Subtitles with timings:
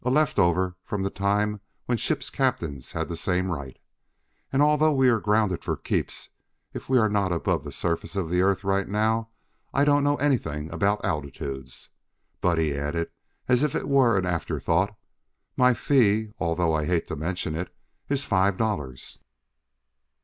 [0.03, 3.77] A left over from the time when ship's captains had the same right.
[4.51, 6.31] And although we are grounded for keeps,
[6.73, 9.29] if we are not above the surface of the Earth right now
[9.75, 11.89] I don't know anything about altitudes.
[12.41, 13.11] But," he added
[13.47, 14.95] as if it were an afterthought,
[15.55, 17.71] "my fee, although I hate to mention it,
[18.09, 19.19] is five dollars."